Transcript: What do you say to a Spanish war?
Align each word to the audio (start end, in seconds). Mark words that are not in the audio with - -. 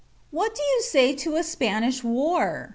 What 0.31 0.55
do 0.55 0.63
you 0.63 0.81
say 0.81 1.13
to 1.13 1.35
a 1.35 1.43
Spanish 1.43 2.03
war? 2.03 2.69